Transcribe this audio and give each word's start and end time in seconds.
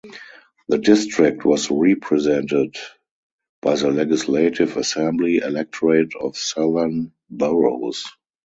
The 0.67 0.79
district 0.79 1.45
was 1.45 1.69
represented 1.69 2.75
by 3.61 3.75
the 3.75 3.91
Legislative 3.91 4.75
Assembly 4.75 5.37
electorate 5.37 6.13
of 6.19 6.35
Southern 6.35 7.11
Boroughs. 7.29 8.05